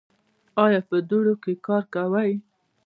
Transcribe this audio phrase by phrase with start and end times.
[0.63, 2.31] ایا په دوړو کې کار کوئ؟